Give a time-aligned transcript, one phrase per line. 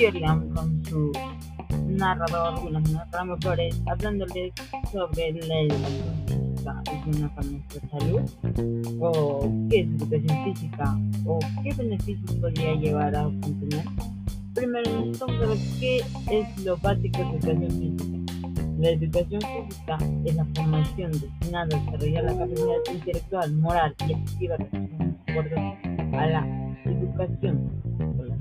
[0.00, 1.12] Sheridan con su
[1.88, 4.52] narrador William Ramos Flores hablándoles
[4.92, 8.20] sobre la educación física es buena para nuestra salud
[9.00, 13.84] o qué es educación física o qué beneficios podría llevar a obtener.
[14.54, 15.96] Primero necesitamos saber qué
[16.30, 18.34] es lo básico de educación física.
[18.78, 24.56] La educación física es la formación destinada a desarrollar la capacidad intelectual, moral y afectiva
[24.56, 24.66] de
[25.28, 25.56] acuerdo
[26.18, 27.89] a la educación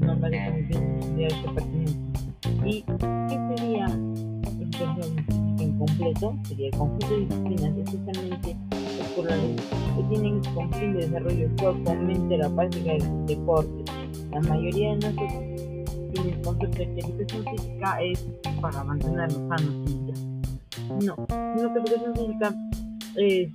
[0.10, 2.14] con de pertenecen.
[2.66, 6.36] ¿Y qué sería educación física en completo?
[6.48, 8.58] Sería el conjunto de disciplinas, especialmente
[9.00, 9.62] escolares,
[9.96, 13.92] que tienen como fin de desarrollo el cuerpo, mente, la práctica del deporte.
[14.32, 15.34] La mayoría de nosotros
[16.14, 18.28] tienen el concepto de que educación física es
[18.62, 20.16] para mantenernos sanos y ya.
[20.90, 22.56] No, sino que educación física
[23.16, 23.50] es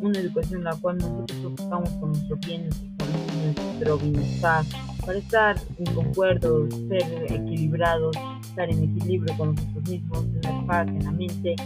[0.00, 4.64] una educación en la cual nosotros preocupamos por nuestro bien, por nuestro bienestar,
[5.08, 11.02] para estar en concuerdo, ser equilibrados, estar en equilibrio con nosotros mismos, tener paz en
[11.02, 11.56] la mente,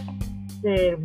[0.61, 0.97] ser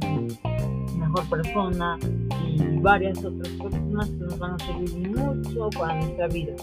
[0.97, 1.99] mejor persona
[2.47, 6.55] y varias otras cosas más que nos van a servir mucho para nuestra vida.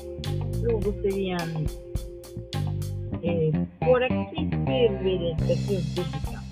[0.64, 1.66] Luego serían
[3.22, 6.44] eh, por aquí sirve la educación física.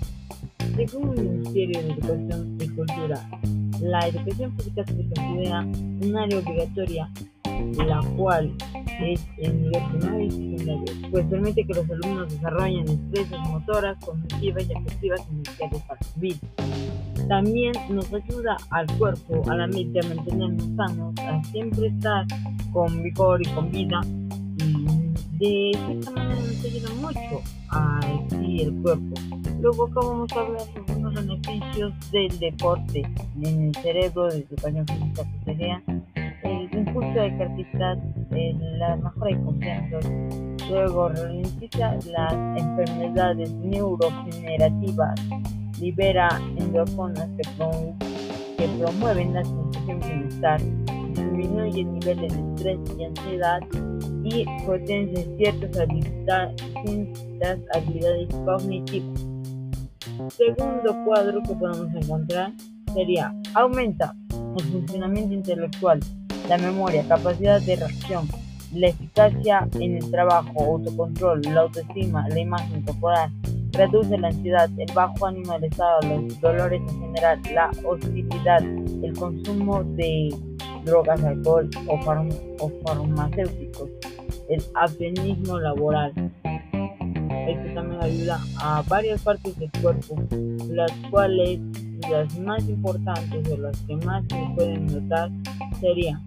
[0.76, 3.30] Según el Ministerio de Educación y Cultura,
[3.80, 7.10] la educación física se considera un área obligatoria,
[7.86, 8.52] la cual
[9.00, 14.74] es el nivel primario y pues permite que los alumnos desarrollen destrezas motoras, cognitivas y
[14.74, 16.38] afectivas necesarias para su vida.
[17.28, 22.26] También nos ayuda al cuerpo, a la mente a mantenernos sanos, a siempre estar
[22.72, 24.00] con vigor y con vida.
[24.58, 25.04] Y
[25.38, 28.00] de esta manera nos ayuda mucho a
[28.60, 29.14] el cuerpo.
[29.60, 33.02] Luego acá vamos a hablar sobre los beneficios del deporte
[33.42, 35.82] en el cerebro de educación física que sería
[36.44, 37.98] el impulso de creatividad,
[38.78, 39.98] la mejora de confianza,
[40.68, 45.20] luego ralentiza las enfermedades neurogenerativas,
[45.80, 47.98] libera endorfinas que, prom
[48.56, 50.60] que promueven la sensación de bienestar,
[51.14, 53.60] disminuye niveles de estrés y ansiedad
[54.24, 59.26] y potencia ciertas habilidades, ciertas habilidades cognitivas.
[60.28, 62.52] Segundo cuadro que podemos encontrar
[62.94, 64.14] sería aumenta
[64.56, 66.00] el funcionamiento intelectual,
[66.48, 68.28] la memoria, capacidad de reacción,
[68.72, 73.30] la eficacia en el trabajo, autocontrol, la autoestima, la imagen corporal,
[73.72, 79.12] reduce la ansiedad, el bajo ánimo, el estado, los dolores en general, la hostilidad, el
[79.18, 80.34] consumo de
[80.84, 82.28] drogas, alcohol o, farm
[82.60, 83.90] o farmacéuticos,
[84.48, 86.12] el abstenismo laboral.
[87.48, 90.16] Esto también ayuda a varias partes del cuerpo,
[90.68, 91.60] las cuales
[92.10, 95.30] las más importantes o las que más se pueden notar
[95.84, 96.26] serían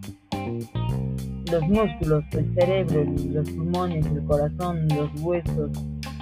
[1.51, 5.71] los músculos, el cerebro, los pulmones, el corazón, los huesos,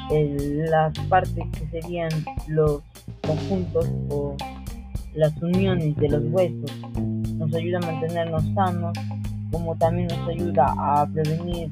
[0.10, 2.10] las partes que serían
[2.48, 2.82] los
[3.28, 4.38] conjuntos o
[5.16, 6.72] las uniones de los huesos.
[7.36, 8.98] Nos ayuda a mantenernos sanos,
[9.52, 11.70] como también nos ayuda a prevenir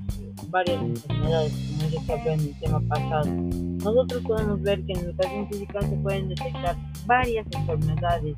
[0.53, 3.25] varias enfermedades, como ya se habló en el tema pasado.
[3.25, 6.77] Nosotros podemos ver que en educación física se pueden detectar
[7.07, 8.35] varias enfermedades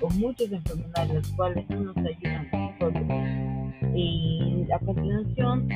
[0.00, 3.06] o muchas enfermedades, las cuales no nos ayudan a nosotros.
[3.94, 5.68] Y a continuación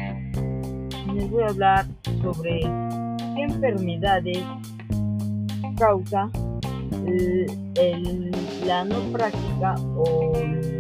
[1.15, 1.87] les voy a hablar
[2.23, 2.61] sobre
[3.35, 4.43] qué enfermedades
[5.77, 6.31] causa
[7.07, 8.31] el, el,
[8.67, 10.33] la no práctica o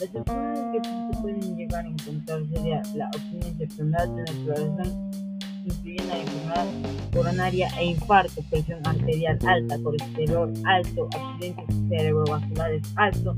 [0.00, 4.82] Las enfermedades que se pueden llegar a encontrar sería la obtenencia enfermedad de naturaleza
[5.64, 6.66] incluyen la enfermedad
[7.12, 13.36] coronaria e infarto, presión arterial alta, colesterol alto, accidentes cerebrovasculares alto,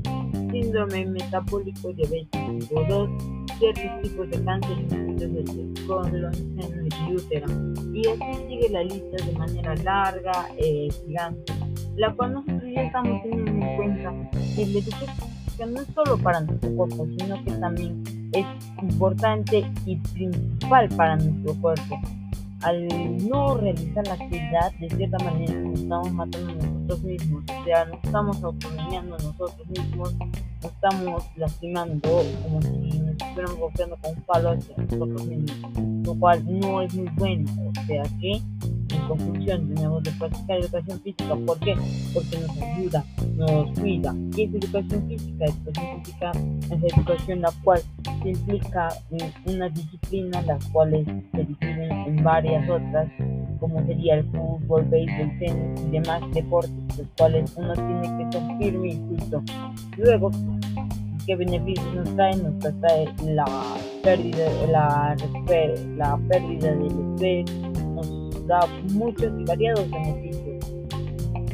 [0.51, 3.09] síndrome metabólico diabetes tipo 2,
[3.57, 4.77] ciertos tipos de cáncer,
[5.17, 7.47] de colon, seno y útero.
[7.93, 11.53] Y así sigue la lista de manera larga, eh, gigante,
[11.97, 14.65] la cual nosotros ya estamos teniendo en cuenta que
[15.63, 18.03] el no es solo para nuestro cuerpo, sino que también
[18.33, 18.45] es
[18.81, 21.99] importante y principal para nuestro cuerpo.
[22.61, 22.87] Al
[23.27, 28.03] no realizar la actividad, de cierta manera estamos matando a nosotros mismos, o sea, nos
[28.03, 30.15] estamos autonomiando nosotros mismos,
[30.61, 32.09] nos estamos lastimando
[32.43, 36.93] como si nos estuviéramos golpeando con un palo hacia nosotros mismos, lo cual no es
[36.93, 38.41] muy bueno, o sea que
[39.17, 41.75] conclusión tenemos que practicar educación física, ¿por qué?
[42.13, 43.05] Porque nos ayuda,
[43.35, 44.15] nos cuida.
[44.35, 45.45] ¿Qué es educación física?
[45.45, 46.31] Educación física
[46.71, 47.81] es educación la cual
[48.23, 53.09] se implica en una disciplina, las cuales se dividen en varias otras,
[53.59, 58.57] como sería el fútbol, béisbol, tenis y demás deportes, los cuales uno tiene que ser
[58.59, 59.43] firme y justo.
[59.97, 60.31] Luego,
[61.25, 62.35] ¿qué beneficios nos trae?
[62.37, 63.45] Nos trae la
[64.03, 65.15] pérdida, la,
[65.97, 67.70] la pérdida del estrés,
[68.47, 70.65] da muchos y variados beneficios.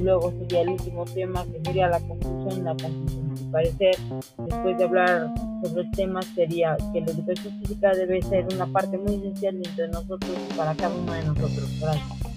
[0.01, 3.95] Luego sería el último tema que sería la conclusión, la conclusión mi parecer,
[4.37, 8.97] después de hablar sobre el tema sería que la educación física debe ser una parte
[8.97, 11.69] muy esencial entre nosotros para cada uno de nosotros.
[11.81, 12.27] Gracias.